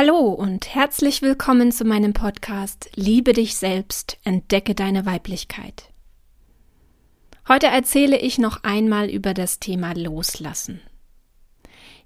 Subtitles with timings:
[0.00, 5.92] Hallo und herzlich willkommen zu meinem Podcast Liebe dich selbst, entdecke deine Weiblichkeit.
[7.48, 10.80] Heute erzähle ich noch einmal über das Thema Loslassen.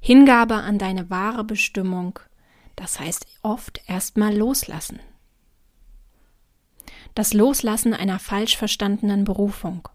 [0.01, 2.19] Hingabe an deine wahre Bestimmung,
[2.77, 4.99] das heißt oft erstmal loslassen.
[7.15, 9.87] Das Loslassen einer falsch verstandenen Berufung,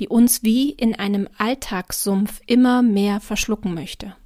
[0.00, 4.16] die uns wie in einem Alltagssumpf immer mehr verschlucken möchte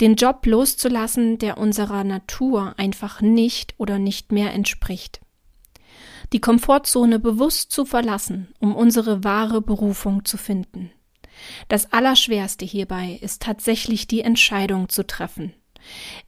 [0.00, 5.20] den Job loszulassen, der unserer Natur einfach nicht oder nicht mehr entspricht.
[6.32, 10.90] Die Komfortzone bewusst zu verlassen, um unsere wahre Berufung zu finden.
[11.68, 15.52] Das Allerschwerste hierbei ist tatsächlich die Entscheidung zu treffen.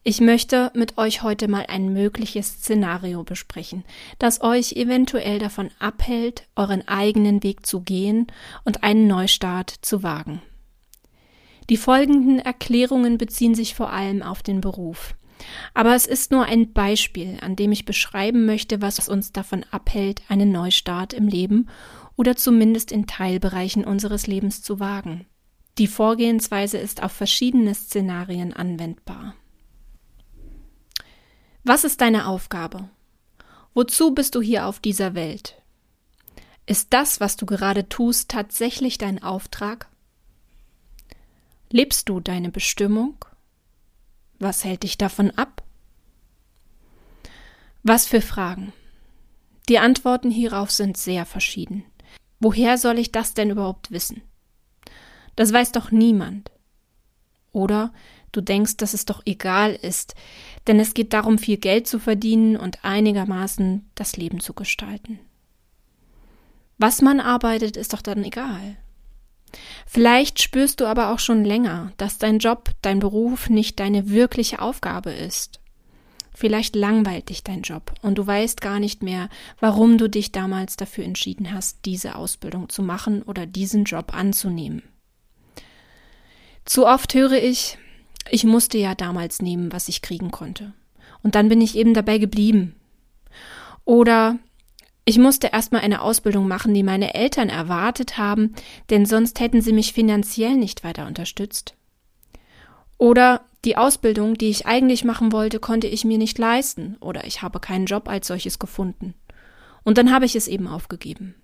[0.03, 3.83] Ich möchte mit euch heute mal ein mögliches Szenario besprechen,
[4.19, 8.27] das euch eventuell davon abhält, euren eigenen Weg zu gehen
[8.65, 10.41] und einen Neustart zu wagen.
[11.69, 15.15] Die folgenden Erklärungen beziehen sich vor allem auf den Beruf.
[15.73, 20.21] Aber es ist nur ein Beispiel, an dem ich beschreiben möchte, was uns davon abhält,
[20.29, 21.69] einen Neustart im Leben
[22.15, 25.25] oder zumindest in Teilbereichen unseres Lebens zu wagen.
[25.77, 29.35] Die Vorgehensweise ist auf verschiedene Szenarien anwendbar.
[31.63, 32.89] Was ist deine Aufgabe?
[33.75, 35.61] Wozu bist du hier auf dieser Welt?
[36.65, 39.87] Ist das, was du gerade tust, tatsächlich dein Auftrag?
[41.69, 43.25] Lebst du deine Bestimmung?
[44.39, 45.63] Was hält dich davon ab?
[47.83, 48.71] Was für Fragen?
[49.67, 51.83] Die Antworten hierauf sind sehr verschieden.
[52.39, 54.21] Woher soll ich das denn überhaupt wissen?
[55.35, 56.51] Das weiß doch niemand.
[57.51, 57.91] Oder
[58.31, 60.15] du denkst, dass es doch egal ist,
[60.67, 65.19] denn es geht darum, viel Geld zu verdienen und einigermaßen das Leben zu gestalten.
[66.77, 68.77] Was man arbeitet, ist doch dann egal.
[69.85, 74.61] Vielleicht spürst du aber auch schon länger, dass dein Job, dein Beruf nicht deine wirkliche
[74.61, 75.59] Aufgabe ist.
[76.33, 80.75] Vielleicht langweilt dich dein Job und du weißt gar nicht mehr, warum du dich damals
[80.75, 84.83] dafür entschieden hast, diese Ausbildung zu machen oder diesen Job anzunehmen.
[86.63, 87.79] Zu oft höre ich,
[88.29, 90.73] ich musste ja damals nehmen, was ich kriegen konnte.
[91.23, 92.75] Und dann bin ich eben dabei geblieben.
[93.83, 94.37] Oder
[95.07, 98.53] ich musste erstmal eine Ausbildung machen, die meine Eltern erwartet haben,
[98.89, 101.75] denn sonst hätten sie mich finanziell nicht weiter unterstützt.
[102.97, 107.41] Oder die Ausbildung, die ich eigentlich machen wollte, konnte ich mir nicht leisten, oder ich
[107.41, 109.13] habe keinen Job als solches gefunden.
[109.85, 111.35] Und dann habe ich es eben aufgegeben.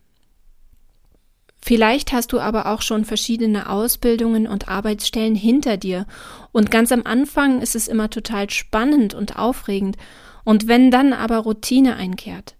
[1.61, 6.05] Vielleicht hast du aber auch schon verschiedene Ausbildungen und Arbeitsstellen hinter dir,
[6.51, 9.95] und ganz am Anfang ist es immer total spannend und aufregend,
[10.43, 12.57] und wenn dann aber Routine einkehrt,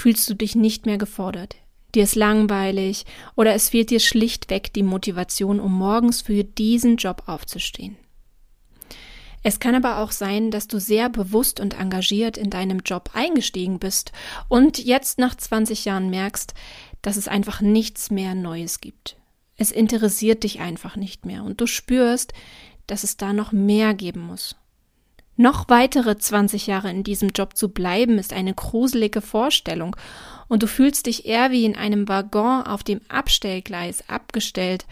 [0.00, 1.56] fühlst du dich nicht mehr gefordert.
[1.94, 3.04] Dir ist langweilig
[3.36, 7.96] oder es fehlt dir schlichtweg die Motivation, um morgens für diesen Job aufzustehen.
[9.42, 13.78] Es kann aber auch sein, dass du sehr bewusst und engagiert in deinem Job eingestiegen
[13.78, 14.12] bist
[14.48, 16.54] und jetzt nach 20 Jahren merkst,
[17.02, 19.16] dass es einfach nichts mehr Neues gibt.
[19.56, 22.32] Es interessiert dich einfach nicht mehr und du spürst,
[22.86, 24.56] dass es da noch mehr geben muss.
[25.40, 29.96] Noch weitere 20 Jahre in diesem Job zu bleiben, ist eine gruselige Vorstellung,
[30.48, 34.84] und du fühlst dich eher wie in einem Waggon auf dem Abstellgleis abgestellt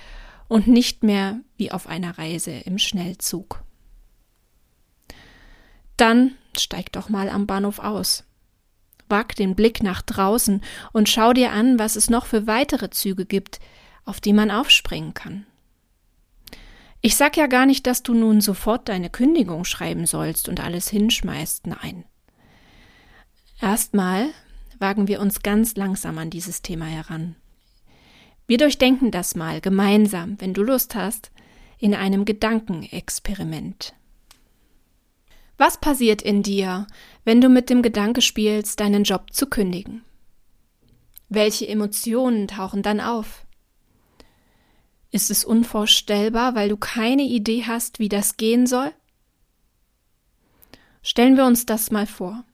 [0.49, 3.63] und nicht mehr wie auf einer Reise im Schnellzug.
[5.99, 8.25] Dann steig doch mal am Bahnhof aus.
[9.11, 10.63] Wag den Blick nach draußen
[10.95, 13.61] und schau dir an, was es noch für weitere Züge gibt,
[14.07, 15.45] auf die man aufspringen kann.
[17.09, 20.91] Ich sag ja gar nicht, dass du nun sofort deine Kündigung schreiben sollst und alles
[20.91, 22.05] hinschmeißt, nein.
[23.63, 24.29] Erstmal
[24.79, 27.35] wagen wir uns ganz langsam an dieses Thema heran.
[28.47, 31.31] Wir durchdenken das mal gemeinsam, wenn du Lust hast,
[31.79, 33.95] in einem Gedankenexperiment.
[35.57, 36.87] Was passiert in dir,
[37.25, 40.05] wenn du mit dem Gedanke spielst, deinen Job zu kündigen?
[41.31, 43.47] Welche Emotionen tauchen dann auf?
[45.11, 48.93] Ist es unvorstellbar, weil du keine Idee hast, wie das gehen soll?
[51.03, 52.45] Stellen wir uns das mal vor.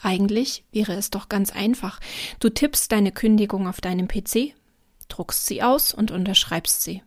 [0.00, 2.00] Eigentlich wäre es doch ganz einfach.
[2.40, 4.54] Du tippst deine Kündigung auf deinem PC,
[5.08, 7.02] druckst sie aus und unterschreibst sie.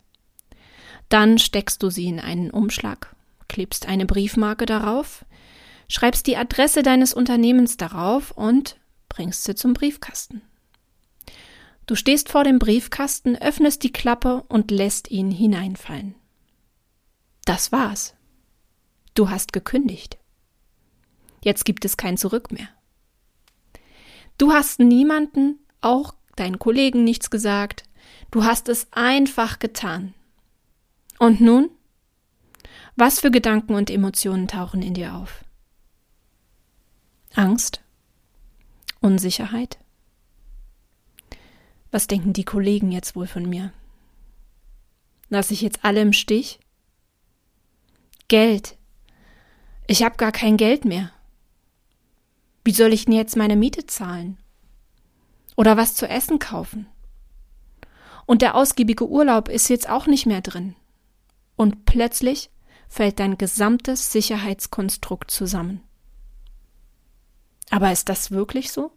[1.09, 3.13] Dann steckst du sie in einen Umschlag,
[3.49, 5.25] klebst eine Briefmarke darauf,
[5.89, 8.77] schreibst die Adresse deines Unternehmens darauf und
[9.09, 10.41] bringst sie zum Briefkasten.
[11.91, 16.15] Du stehst vor dem Briefkasten, öffnest die Klappe und lässt ihn hineinfallen.
[17.43, 18.15] Das war's.
[19.13, 20.17] Du hast gekündigt.
[21.43, 22.69] Jetzt gibt es kein Zurück mehr.
[24.37, 27.83] Du hast niemanden, auch deinen Kollegen nichts gesagt.
[28.31, 30.13] Du hast es einfach getan.
[31.19, 31.69] Und nun?
[32.95, 35.43] Was für Gedanken und Emotionen tauchen in dir auf?
[37.33, 37.81] Angst?
[39.01, 39.77] Unsicherheit?
[41.91, 43.73] Was denken die Kollegen jetzt wohl von mir?
[45.29, 46.59] Lass ich jetzt alle im Stich?
[48.29, 48.77] Geld.
[49.87, 51.11] Ich habe gar kein Geld mehr.
[52.63, 54.37] Wie soll ich denn jetzt meine Miete zahlen?
[55.57, 56.87] Oder was zu essen kaufen?
[58.25, 60.75] Und der ausgiebige Urlaub ist jetzt auch nicht mehr drin.
[61.57, 62.49] Und plötzlich
[62.87, 65.81] fällt dein gesamtes Sicherheitskonstrukt zusammen.
[67.69, 68.91] Aber ist das wirklich so?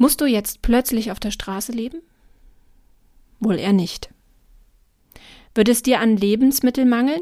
[0.00, 2.00] Musst du jetzt plötzlich auf der Straße leben?
[3.38, 4.08] Wohl eher nicht.
[5.54, 7.20] Wird es dir an Lebensmitteln mangeln?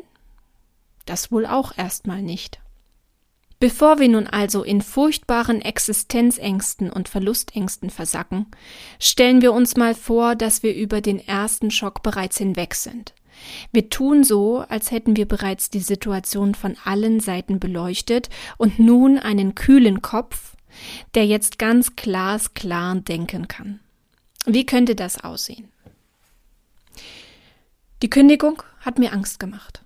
[1.05, 2.61] Das wohl auch erstmal nicht.
[3.59, 8.47] Bevor wir nun also in furchtbaren Existenzängsten und Verlustängsten versacken,
[9.01, 13.13] stellen wir uns mal vor, dass wir über den ersten Schock bereits hinweg sind.
[13.73, 19.19] Wir tun so, als hätten wir bereits die Situation von allen Seiten beleuchtet und nun
[19.19, 20.55] einen kühlen Kopf,
[21.15, 23.81] der jetzt ganz glasklar denken kann.
[24.47, 25.69] Wie könnte das aussehen?
[28.03, 29.83] Die Kündigung hat mir Angst gemacht.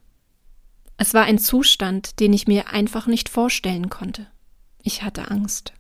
[0.99, 4.26] Es war ein Zustand, den ich mir einfach nicht vorstellen konnte.
[4.82, 5.73] Ich hatte Angst.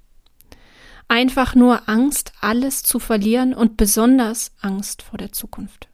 [1.08, 5.88] Einfach nur Angst, alles zu verlieren und besonders Angst vor der Zukunft.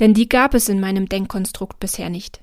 [0.00, 2.42] Denn die gab es in meinem Denkkonstrukt bisher nicht.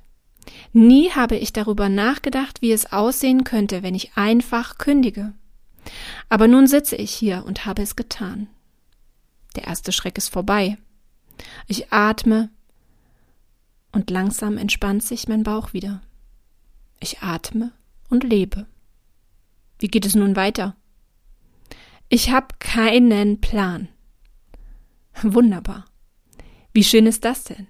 [0.73, 5.33] Nie habe ich darüber nachgedacht, wie es aussehen könnte, wenn ich einfach kündige.
[6.29, 8.47] Aber nun sitze ich hier und habe es getan.
[9.55, 10.77] Der erste Schreck ist vorbei.
[11.67, 12.49] Ich atme
[13.91, 16.01] und langsam entspannt sich mein Bauch wieder.
[16.99, 17.71] Ich atme
[18.09, 18.67] und lebe.
[19.79, 20.75] Wie geht es nun weiter?
[22.09, 23.87] Ich habe keinen Plan.
[25.21, 25.85] Wunderbar.
[26.73, 27.67] Wie schön ist das denn?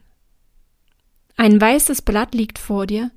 [1.40, 3.12] Ein weißes Blatt liegt vor dir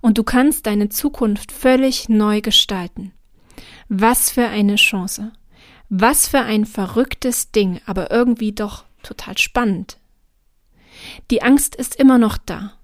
[0.00, 3.10] und du kannst deine Zukunft völlig neu gestalten.
[3.88, 5.32] Was für eine Chance.
[5.88, 9.98] Was für ein verrücktes Ding, aber irgendwie doch total spannend.
[11.32, 12.74] Die Angst ist immer noch da.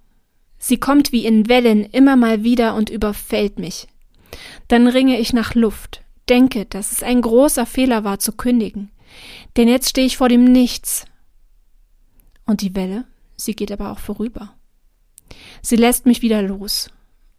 [0.59, 3.87] Sie kommt wie in Wellen immer mal wieder und überfällt mich.
[4.67, 8.91] Dann ringe ich nach Luft, denke, dass es ein großer Fehler war zu kündigen.
[9.57, 11.05] Denn jetzt stehe ich vor dem Nichts.
[12.45, 13.05] Und die Welle,
[13.37, 14.53] sie geht aber auch vorüber.
[15.63, 16.91] Sie lässt mich wieder los.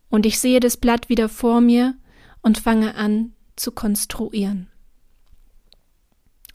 [0.09, 1.95] Und ich sehe das Blatt wieder vor mir
[2.41, 4.67] und fange an zu konstruieren.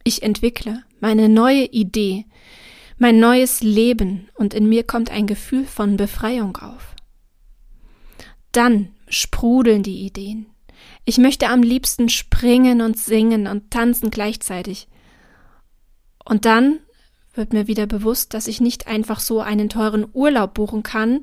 [0.04, 2.26] Ich entwickle meine neue Idee,
[2.98, 6.94] mein neues Leben und in mir kommt ein Gefühl von Befreiung auf.
[8.52, 10.46] Dann sprudeln die Ideen.
[11.04, 14.88] Ich möchte am liebsten springen und singen und tanzen gleichzeitig.
[16.24, 16.80] Und dann
[17.36, 21.22] wird mir wieder bewusst, dass ich nicht einfach so einen teuren Urlaub buchen kann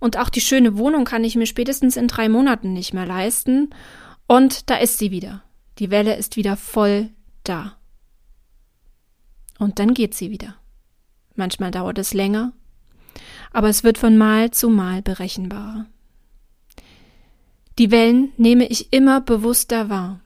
[0.00, 3.70] und auch die schöne Wohnung kann ich mir spätestens in drei Monaten nicht mehr leisten.
[4.26, 5.44] Und da ist sie wieder.
[5.78, 7.10] Die Welle ist wieder voll
[7.44, 7.76] da.
[9.58, 10.56] Und dann geht sie wieder.
[11.36, 12.52] Manchmal dauert es länger,
[13.52, 15.86] aber es wird von Mal zu Mal berechenbarer.
[17.78, 20.20] Die Wellen nehme ich immer bewusster wahr,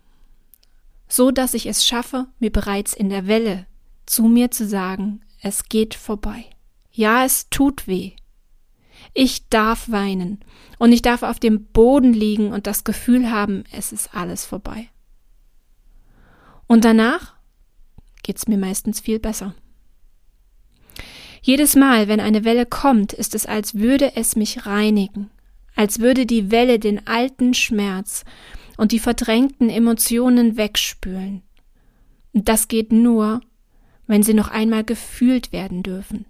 [1.09, 3.67] so dass ich es schaffe, mir bereits in der Welle
[4.07, 6.47] zu mir zu sagen, es geht vorbei.
[6.91, 8.13] Ja, es tut weh.
[9.13, 10.41] Ich darf weinen
[10.79, 14.89] und ich darf auf dem Boden liegen und das Gefühl haben, es ist alles vorbei.
[16.67, 17.35] Und danach
[18.23, 19.55] geht's mir meistens viel besser.
[21.43, 25.31] Jedes Mal, wenn eine Welle kommt, ist es, als würde es mich reinigen,
[25.77, 28.25] als würde die Welle den alten Schmerz
[28.79, 31.43] und die verdrängten Emotionen wegspülen.
[32.33, 33.41] Und das geht nur,
[34.07, 36.27] wenn sie noch einmal gefühlt werden dürfen.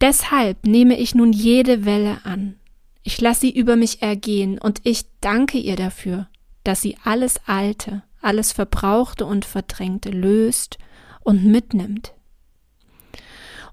[0.00, 2.56] Deshalb nehme ich nun jede Welle an.
[3.02, 6.28] Ich lasse sie über mich ergehen und ich danke ihr dafür,
[6.62, 10.78] dass sie alles Alte, alles Verbrauchte und Verdrängte löst
[11.20, 12.12] und mitnimmt.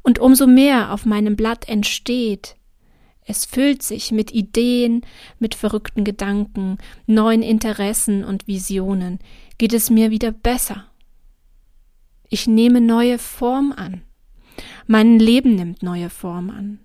[0.02, 2.56] Und umso mehr auf meinem Blatt entsteht,
[3.28, 5.02] es füllt sich mit Ideen,
[5.40, 9.20] mit verrückten Gedanken, neuen Interessen und Visionen,
[9.58, 10.86] geht es mir wieder besser.
[12.36, 14.02] Ich nehme neue Form an.
[14.88, 16.80] Mein Leben nimmt neue Form an.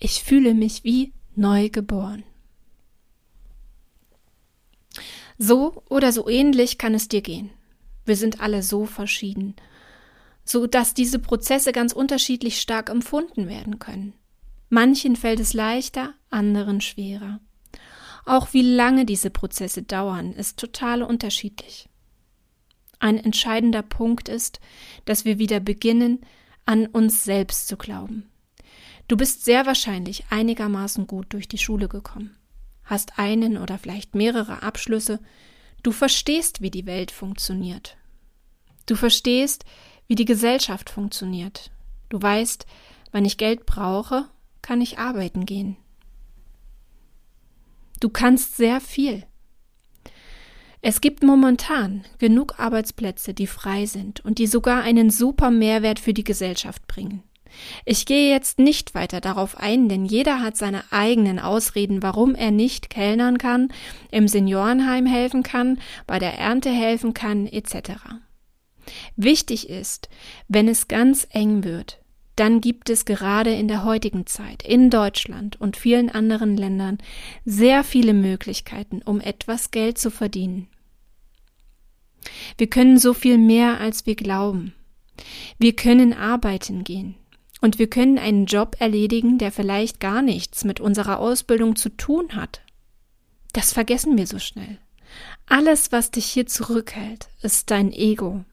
[0.00, 2.24] Ich fühle mich wie neu geboren.
[5.38, 7.50] So oder so ähnlich kann es dir gehen.
[8.04, 9.54] Wir sind alle so verschieden
[10.44, 14.14] so dass diese Prozesse ganz unterschiedlich stark empfunden werden können.
[14.68, 17.38] Manchen fällt es leichter, anderen schwerer.
[18.26, 21.89] Auch wie lange diese Prozesse dauern, ist total unterschiedlich.
[23.00, 24.60] Ein entscheidender Punkt ist,
[25.06, 26.20] dass wir wieder beginnen,
[26.66, 28.30] an uns selbst zu glauben.
[29.08, 32.36] Du bist sehr wahrscheinlich einigermaßen gut durch die Schule gekommen,
[32.84, 35.18] hast einen oder vielleicht mehrere Abschlüsse,
[35.82, 37.96] du verstehst, wie die Welt funktioniert.
[38.86, 39.64] Du verstehst,
[40.06, 41.70] wie die Gesellschaft funktioniert.
[42.08, 42.66] Du weißt,
[43.12, 44.28] wenn ich Geld brauche,
[44.62, 45.76] kann ich arbeiten gehen.
[47.98, 49.24] Du kannst sehr viel.
[50.82, 56.14] Es gibt momentan genug Arbeitsplätze, die frei sind und die sogar einen super Mehrwert für
[56.14, 57.22] die Gesellschaft bringen.
[57.84, 62.50] Ich gehe jetzt nicht weiter darauf ein, denn jeder hat seine eigenen Ausreden, warum er
[62.50, 63.72] nicht kellnern kann,
[64.10, 67.92] im Seniorenheim helfen kann, bei der Ernte helfen kann, etc.
[69.16, 70.08] Wichtig ist,
[70.48, 72.00] wenn es ganz eng wird,
[72.40, 76.96] dann gibt es gerade in der heutigen Zeit in Deutschland und vielen anderen Ländern
[77.44, 80.66] sehr viele Möglichkeiten, um etwas Geld zu verdienen.
[82.56, 84.72] Wir können so viel mehr, als wir glauben.
[85.58, 87.14] Wir können arbeiten gehen.
[87.60, 92.34] Und wir können einen Job erledigen, der vielleicht gar nichts mit unserer Ausbildung zu tun
[92.34, 92.62] hat.
[93.52, 94.78] Das vergessen wir so schnell.
[95.44, 98.46] Alles, was dich hier zurückhält, ist dein Ego.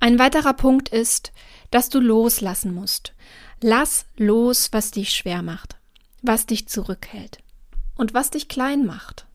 [0.00, 1.32] Ein weiterer Punkt ist,
[1.70, 3.14] dass du loslassen musst.
[3.60, 5.76] Lass los, was dich schwer macht,
[6.22, 7.38] was dich zurückhält
[7.96, 9.26] und was dich klein macht.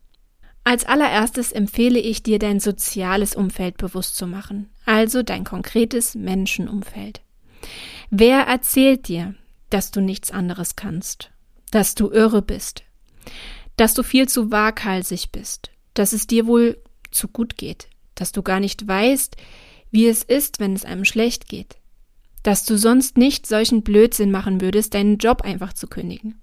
[0.63, 7.21] Als allererstes empfehle ich dir, dein soziales Umfeld bewusst zu machen, also dein konkretes Menschenumfeld.
[8.09, 9.35] Wer erzählt dir,
[9.69, 11.31] dass du nichts anderes kannst,
[11.71, 12.83] dass du irre bist,
[13.75, 16.77] dass du viel zu waghalsig bist, dass es dir wohl
[17.11, 19.35] zu gut geht, dass du gar nicht weißt,
[19.93, 21.77] wie es ist, wenn es einem schlecht geht,
[22.41, 26.41] dass du sonst nicht solchen Blödsinn machen würdest, deinen Job einfach zu kündigen.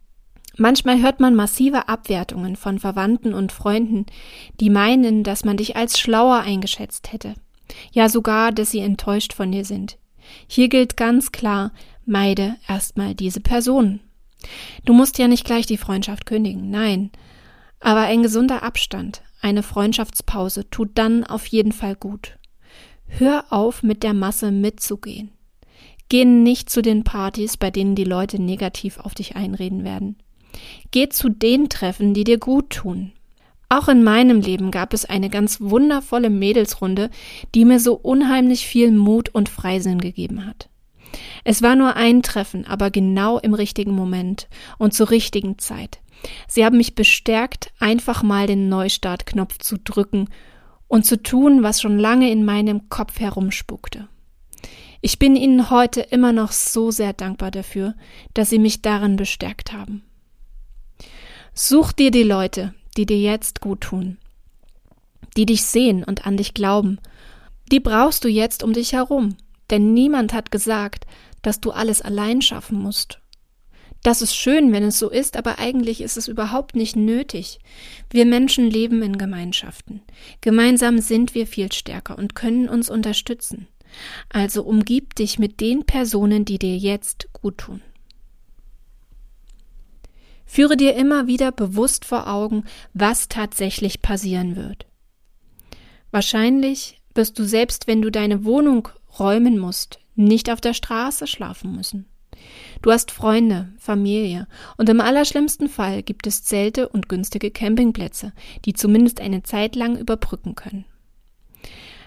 [0.57, 4.07] Manchmal hört man massive Abwertungen von Verwandten und Freunden,
[4.61, 7.35] die meinen, dass man dich als schlauer eingeschätzt hätte.
[7.93, 9.99] Ja sogar, dass sie enttäuscht von dir sind.
[10.47, 11.73] Hier gilt ganz klar,
[12.07, 13.99] meide erstmal diese Person.
[14.85, 17.11] Du musst ja nicht gleich die Freundschaft kündigen, nein.
[17.81, 22.39] Aber ein gesunder Abstand, eine Freundschaftspause tut dann auf jeden Fall gut.
[23.19, 25.31] Hör auf, mit der Masse mitzugehen.
[26.09, 30.17] Geh nicht zu den Partys, bei denen die Leute negativ auf dich einreden werden.
[30.91, 33.13] Geh zu den Treffen, die dir gut tun.
[33.69, 37.11] Auch in meinem Leben gab es eine ganz wundervolle Mädelsrunde,
[37.55, 40.69] die mir so unheimlich viel Mut und Freisinn gegeben hat.
[41.45, 44.49] Es war nur ein Treffen, aber genau im richtigen Moment
[44.79, 46.01] und zur richtigen Zeit.
[46.49, 50.29] Sie haben mich bestärkt, einfach mal den Neustartknopf zu drücken
[50.91, 54.09] und zu tun, was schon lange in meinem Kopf herumspukte.
[55.01, 57.95] Ich bin Ihnen heute immer noch so sehr dankbar dafür,
[58.35, 60.03] dass Sie mich darin bestärkt haben.
[61.55, 64.19] Such dir die Leute, die dir jetzt gut tun,
[65.37, 66.99] die dich sehen und an dich glauben.
[67.71, 69.37] Die brauchst du jetzt um dich herum,
[69.71, 71.07] denn niemand hat gesagt,
[71.41, 73.21] dass du alles allein schaffen musst.
[74.03, 77.59] Das ist schön, wenn es so ist, aber eigentlich ist es überhaupt nicht nötig.
[78.09, 80.01] Wir Menschen leben in Gemeinschaften.
[80.41, 83.67] Gemeinsam sind wir viel stärker und können uns unterstützen.
[84.31, 87.83] Also umgib dich mit den Personen, die dir jetzt gut tun.
[90.47, 92.65] Führe dir immer wieder bewusst vor Augen,
[92.95, 94.87] was tatsächlich passieren wird.
[96.11, 98.89] Wahrscheinlich wirst du selbst, wenn du deine Wohnung
[99.19, 102.07] räumen musst, nicht auf der Straße schlafen müssen.
[102.83, 104.47] Du hast Freunde, Familie
[104.79, 108.33] und im allerschlimmsten Fall gibt es Zelte und günstige Campingplätze,
[108.65, 110.87] die zumindest eine Zeit lang überbrücken können.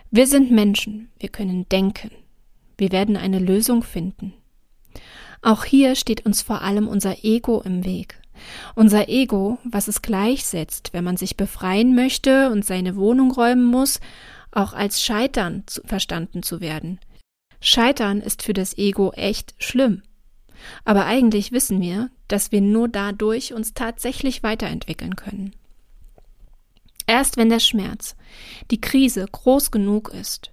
[0.10, 2.12] Wir sind Menschen, wir können denken.
[2.78, 4.34] Wir werden eine Lösung finden.
[5.44, 8.20] Auch hier steht uns vor allem unser Ego im Weg.
[8.74, 14.00] Unser Ego, was es gleichsetzt, wenn man sich befreien möchte und seine Wohnung räumen muss,
[14.52, 17.00] auch als Scheitern zu, verstanden zu werden.
[17.60, 20.02] Scheitern ist für das Ego echt schlimm.
[20.86, 25.56] Aber eigentlich wissen wir, dass wir nur dadurch uns tatsächlich weiterentwickeln können.
[27.06, 28.16] Erst wenn der Schmerz,
[28.72, 30.52] die Krise groß genug ist,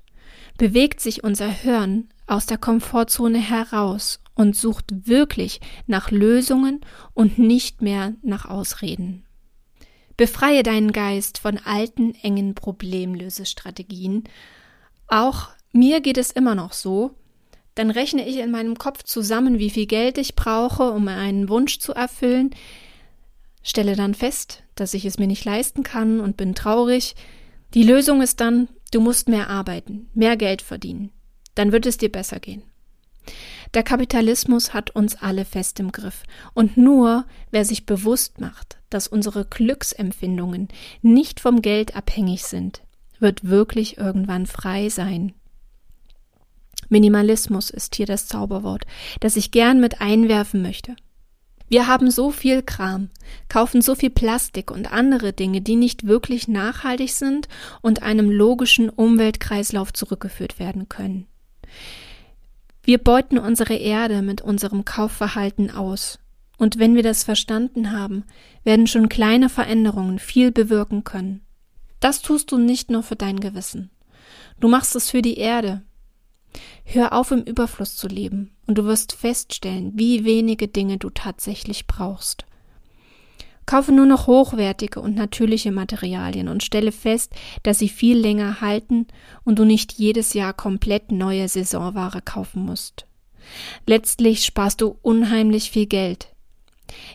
[0.59, 6.81] bewegt sich unser Hirn aus der Komfortzone heraus und sucht wirklich nach Lösungen
[7.15, 9.25] und nicht mehr nach Ausreden.
[10.17, 14.25] Befreie deinen Geist von alten, engen Problemlösestrategien.
[15.07, 17.15] Auch mir geht es immer noch so.
[17.75, 21.79] Dann rechne ich in meinem Kopf zusammen, wie viel Geld ich brauche, um einen Wunsch
[21.79, 22.51] zu erfüllen,
[23.63, 27.15] stelle dann fest, dass ich es mir nicht leisten kann und bin traurig.
[27.75, 31.11] Die Lösung ist dann, du musst mehr arbeiten, mehr Geld verdienen.
[31.55, 32.63] Dann wird es dir besser gehen.
[33.75, 36.25] Der Kapitalismus hat uns alle fest im Griff.
[36.55, 40.69] Und nur wer sich bewusst macht, dass unsere Glücksempfindungen
[41.03, 42.83] nicht vom Geld abhängig sind,
[43.21, 45.35] wird wirklich irgendwann frei sein.
[46.91, 48.85] Minimalismus ist hier das Zauberwort,
[49.21, 50.97] das ich gern mit einwerfen möchte.
[51.69, 53.11] Wir haben so viel Kram,
[53.49, 57.47] kaufen so viel Plastik und andere Dinge, die nicht wirklich nachhaltig sind
[57.81, 61.27] und einem logischen Umweltkreislauf zurückgeführt werden können.
[62.83, 66.19] Wir beuten unsere Erde mit unserem Kaufverhalten aus.
[66.59, 68.25] Und wenn wir das verstanden haben,
[68.65, 71.43] werden schon kleine Veränderungen viel bewirken können.
[72.01, 73.91] Das tust du nicht nur für dein Gewissen.
[74.59, 75.83] Du machst es für die Erde,
[76.85, 81.87] Hör auf, im Überfluss zu leben, und du wirst feststellen, wie wenige Dinge du tatsächlich
[81.87, 82.47] brauchst.
[83.67, 89.07] Kaufe nur noch hochwertige und natürliche Materialien und stelle fest, dass sie viel länger halten
[89.45, 93.07] und du nicht jedes Jahr komplett neue Saisonware kaufen musst.
[93.87, 96.35] Letztlich sparst du unheimlich viel Geld.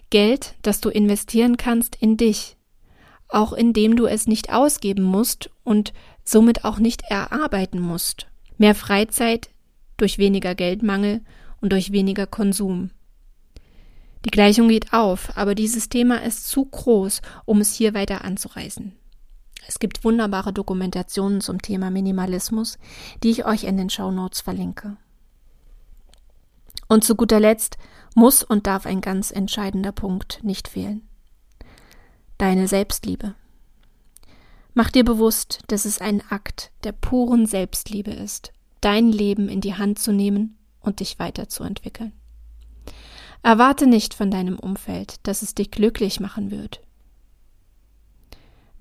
[0.09, 2.55] Geld, das du investieren kannst in dich,
[3.27, 8.27] auch indem du es nicht ausgeben musst und somit auch nicht erarbeiten musst.
[8.57, 9.49] Mehr Freizeit
[9.97, 11.21] durch weniger Geldmangel
[11.61, 12.91] und durch weniger Konsum.
[14.25, 18.93] Die Gleichung geht auf, aber dieses Thema ist zu groß, um es hier weiter anzureißen.
[19.67, 22.77] Es gibt wunderbare Dokumentationen zum Thema Minimalismus,
[23.23, 24.97] die ich euch in den Show Notes verlinke.
[26.87, 27.77] Und zu guter Letzt
[28.13, 31.07] muss und darf ein ganz entscheidender Punkt nicht fehlen.
[32.37, 33.35] Deine Selbstliebe.
[34.77, 38.51] Mach dir bewusst, dass es ein Akt der puren Selbstliebe ist,
[38.81, 42.11] dein Leben in die Hand zu nehmen und dich weiterzuentwickeln.
[43.41, 46.81] Erwarte nicht von deinem Umfeld, dass es dich glücklich machen wird.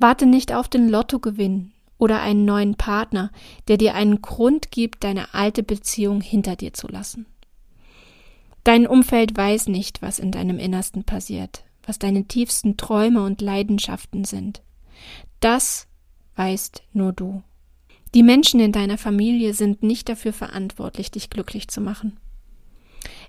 [0.01, 3.31] Warte nicht auf den Lottogewinn oder einen neuen Partner,
[3.69, 7.27] der dir einen Grund gibt, deine alte Beziehung hinter dir zu lassen.
[8.65, 14.25] Dein Umfeld weiß nicht, was in deinem Innersten passiert, was deine tiefsten Träume und Leidenschaften
[14.25, 14.61] sind.
[15.41, 15.87] Das
[16.37, 17.43] weißt nur du.
[18.15, 22.19] Die Menschen in deiner Familie sind nicht dafür verantwortlich, dich glücklich zu machen.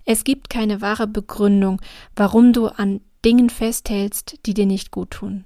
[0.05, 1.81] Es gibt keine wahre Begründung,
[2.15, 5.43] warum du an Dingen festhältst, die dir nicht gut tun.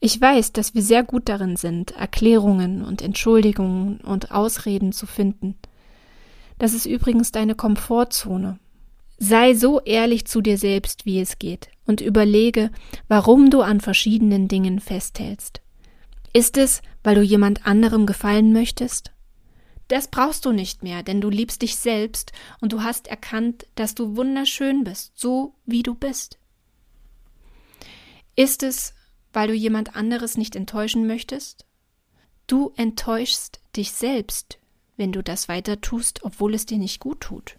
[0.00, 5.56] Ich weiß, dass wir sehr gut darin sind, Erklärungen und Entschuldigungen und Ausreden zu finden.
[6.58, 8.58] Das ist übrigens deine Komfortzone.
[9.24, 12.72] Sei so ehrlich zu dir selbst, wie es geht, und überlege,
[13.06, 15.60] warum du an verschiedenen Dingen festhältst.
[16.32, 19.12] Ist es, weil du jemand anderem gefallen möchtest?
[19.86, 23.94] Das brauchst du nicht mehr, denn du liebst dich selbst und du hast erkannt, dass
[23.94, 26.40] du wunderschön bist, so wie du bist.
[28.34, 28.92] Ist es,
[29.32, 31.64] weil du jemand anderes nicht enttäuschen möchtest?
[32.48, 34.58] Du enttäuschst dich selbst,
[34.96, 37.56] wenn du das weiter tust, obwohl es dir nicht gut tut.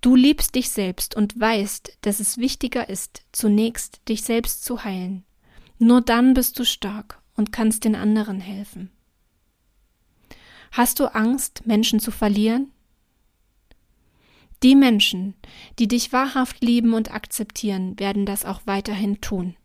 [0.00, 5.24] Du liebst dich selbst und weißt, dass es wichtiger ist, zunächst dich selbst zu heilen.
[5.78, 8.90] Nur dann bist du stark und kannst den anderen helfen.
[10.72, 12.70] Hast du Angst, Menschen zu verlieren?
[14.62, 15.34] Die Menschen,
[15.78, 19.56] die dich wahrhaft lieben und akzeptieren, werden das auch weiterhin tun.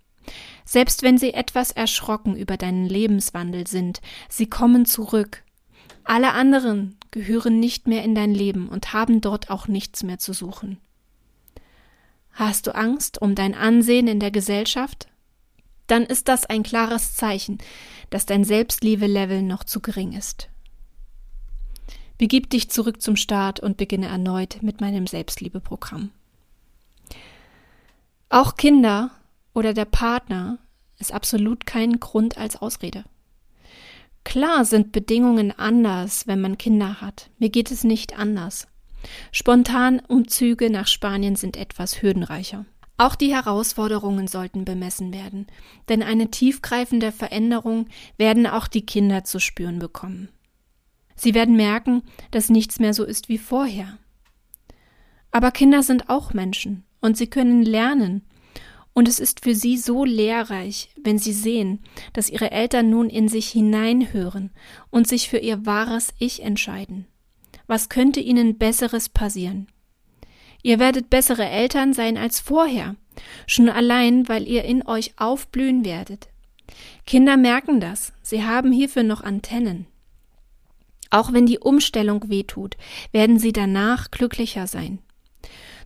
[0.66, 5.44] Selbst wenn sie etwas erschrocken über deinen Lebenswandel sind, sie kommen zurück.
[6.04, 10.34] Alle anderen gehören nicht mehr in dein Leben und haben dort auch nichts mehr zu
[10.34, 10.80] suchen.
[12.32, 15.08] Hast du Angst um dein Ansehen in der Gesellschaft?
[15.86, 17.60] Dann ist das ein klares Zeichen,
[18.10, 20.50] dass dein Selbstliebe-Level noch zu gering ist.
[22.18, 26.10] Begib dich zurück zum Start und beginne erneut mit meinem Selbstliebe-Programm.
[28.30, 29.12] Auch Kinder
[29.54, 30.58] oder der Partner
[30.98, 33.04] ist absolut kein Grund als Ausrede.
[34.24, 37.30] Klar sind Bedingungen anders, wenn man Kinder hat.
[37.40, 38.68] Mir geht es nicht anders.
[39.32, 42.66] Spontan Umzüge nach Spanien sind etwas hürdenreicher.
[42.98, 45.48] Auch die Herausforderungen sollten bemessen werden,
[45.90, 50.30] denn eine tiefgreifende Veränderung werden auch die Kinder zu spüren bekommen.
[51.16, 53.98] Sie werden merken, dass nichts mehr so ist wie vorher.
[55.32, 58.24] Aber Kinder sind auch Menschen und sie können lernen
[58.94, 61.80] und es ist für sie so lehrreich, wenn sie sehen,
[62.14, 64.52] dass ihre Eltern nun in sich hineinhören
[64.90, 67.08] und sich für ihr wahres Ich entscheiden.
[67.68, 69.68] Was könnte ihnen Besseres passieren?
[70.62, 72.96] Ihr werdet bessere Eltern sein als vorher,
[73.48, 76.30] schon allein, weil ihr in euch aufblühen werdet.
[77.06, 79.88] Kinder merken das, sie haben hierfür noch Antennen.
[81.10, 82.78] Auch wenn die Umstellung wehtut,
[83.12, 85.00] werden sie danach glücklicher sein.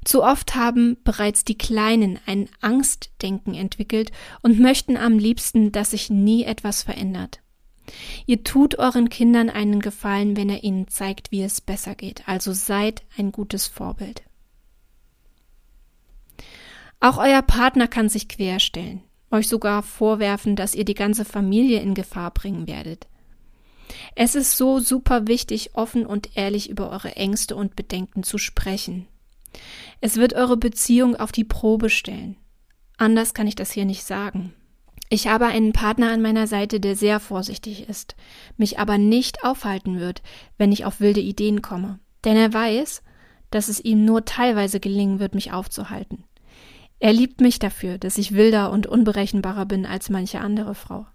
[0.08, 6.10] Zu oft haben bereits die Kleinen ein Angstdenken entwickelt und möchten am liebsten, dass sich
[6.10, 7.42] nie etwas verändert.
[8.26, 12.54] Ihr tut euren Kindern einen Gefallen, wenn ihr ihnen zeigt, wie es besser geht, also
[12.54, 14.24] seid ein gutes Vorbild.
[17.02, 21.96] Auch euer Partner kann sich querstellen, euch sogar vorwerfen, dass ihr die ganze Familie in
[21.96, 23.08] Gefahr bringen werdet.
[24.16, 29.06] Es ist so super wichtig, offen und ehrlich über eure Ängste und Bedenken zu sprechen.
[30.02, 32.38] Es wird eure Beziehung auf die Probe stellen.
[32.98, 34.54] Anders kann ich das hier nicht sagen.
[35.10, 38.16] Ich habe einen Partner an meiner Seite, der sehr vorsichtig ist,
[38.58, 40.22] mich aber nicht aufhalten wird,
[40.58, 42.00] wenn ich auf wilde Ideen komme.
[42.26, 43.04] Denn er weiß,
[43.50, 46.26] dass es ihm nur teilweise gelingen wird, mich aufzuhalten.
[47.00, 51.06] Er liebt mich dafür, dass ich wilder und unberechenbarer bin als manche andere Frau.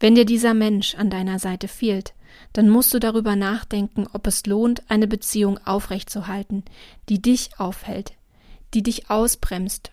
[0.00, 2.14] Wenn dir dieser Mensch an deiner Seite fehlt,
[2.54, 6.64] dann musst du darüber nachdenken, ob es lohnt, eine Beziehung aufrechtzuhalten,
[7.08, 8.14] die dich aufhält,
[8.72, 9.92] die dich ausbremst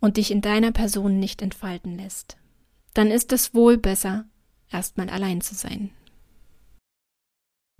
[0.00, 2.38] und dich in deiner Person nicht entfalten lässt.
[2.94, 4.24] Dann ist es wohl besser,
[4.70, 5.90] erstmal allein zu sein.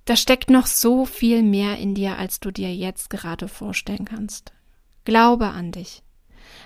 [0.05, 4.53] Da steckt noch so viel mehr in dir, als du dir jetzt gerade vorstellen kannst.
[5.05, 6.03] Glaube an dich.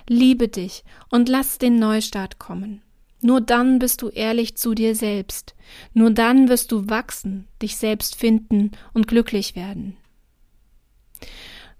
[0.09, 2.83] Liebe dich und lass den Neustart kommen.
[3.25, 5.55] Nur dann bist du ehrlich zu dir selbst.
[5.95, 9.97] Nur dann wirst du wachsen, dich selbst finden und glücklich werden.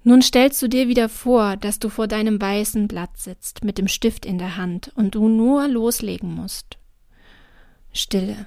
[0.05, 3.89] Nun stellst du dir wieder vor, dass du vor deinem weißen Blatt sitzt, mit dem
[3.89, 6.79] Stift in der Hand und du nur loslegen musst.
[7.93, 8.47] Stille.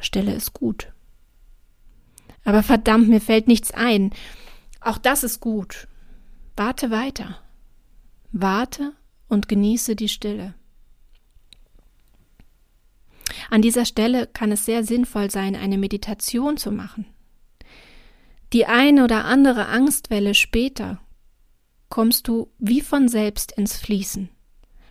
[0.00, 0.92] Stille ist gut.
[2.44, 4.10] Aber verdammt, mir fällt nichts ein.
[4.80, 5.86] Auch das ist gut.
[6.56, 7.40] Warte weiter.
[8.32, 8.92] Warte
[9.28, 10.54] und genieße die Stille.
[13.50, 17.06] An dieser Stelle kann es sehr sinnvoll sein, eine Meditation zu machen.
[18.52, 21.00] Die eine oder andere Angstwelle später
[21.88, 24.30] kommst du wie von selbst ins Fließen.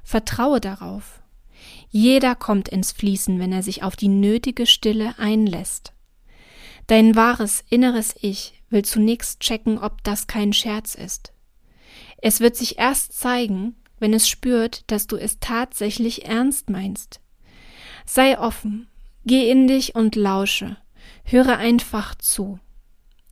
[0.04, 1.22] Vertraue darauf.
[1.90, 5.94] Jeder kommt ins Fließen, wenn er sich auf die nötige Stille einlässt.
[6.88, 11.34] Dein wahres inneres Ich will zunächst checken, ob das kein Scherz ist.
[12.18, 17.22] Es wird sich erst zeigen, wenn es spürt, dass du es tatsächlich ernst meinst.
[18.06, 18.88] Sei offen,
[19.26, 20.78] geh in dich und lausche,
[21.24, 22.60] höre einfach zu.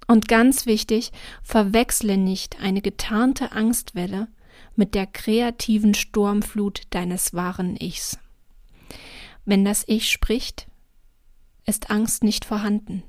[0.08, 1.12] Und ganz wichtig,
[1.44, 4.28] verwechsle nicht eine getarnte Angstwelle
[4.76, 8.18] mit der kreativen Sturmflut deines wahren Ichs.
[9.46, 10.68] Wenn das Ich spricht,
[11.66, 13.04] ist Angst nicht vorhanden.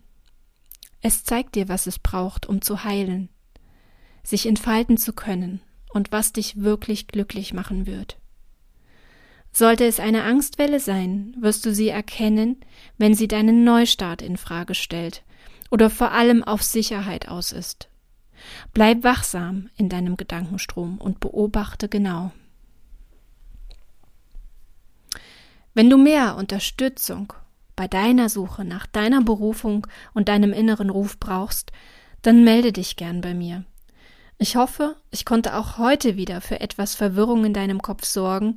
[1.00, 3.28] Es zeigt dir, was es braucht, um zu heilen,
[4.22, 5.60] sich entfalten zu können
[5.94, 8.18] und was dich wirklich glücklich machen wird.
[9.52, 12.56] Sollte es eine Angstwelle sein, wirst du sie erkennen,
[12.98, 15.22] wenn sie deinen Neustart in Frage stellt
[15.70, 17.88] oder vor allem auf Sicherheit aus ist.
[18.72, 22.32] Bleib wachsam in deinem Gedankenstrom und beobachte genau.
[25.72, 27.32] Wenn du mehr Unterstützung
[27.76, 31.72] bei deiner Suche nach deiner Berufung und deinem inneren Ruf brauchst,
[32.22, 33.64] dann melde dich gern bei mir.
[34.38, 38.56] Ich hoffe, ich konnte auch heute wieder für etwas Verwirrung in deinem Kopf sorgen,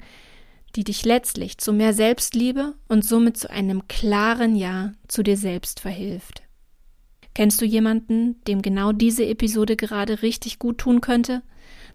[0.75, 5.79] die dich letztlich zu mehr Selbstliebe und somit zu einem klaren Ja zu dir selbst
[5.79, 6.43] verhilft.
[7.33, 11.43] Kennst du jemanden, dem genau diese Episode gerade richtig gut tun könnte?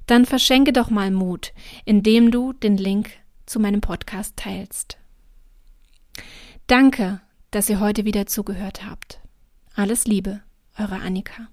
[0.06, 1.52] Dann verschenke doch mal Mut,
[1.84, 3.10] indem du den Link
[3.46, 4.98] zu meinem Podcast teilst.
[6.66, 9.20] Danke, dass ihr heute wieder zugehört habt.
[9.74, 10.42] Alles Liebe,
[10.78, 11.48] eure Annika.